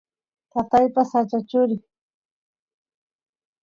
tataypa 0.51 1.01
sacha 1.11 1.39
churi 1.49 1.75